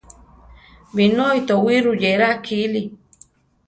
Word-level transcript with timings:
Binói 0.95 1.37
towí 1.47 1.75
ruyéra 1.85 2.29
kili. 2.45 2.81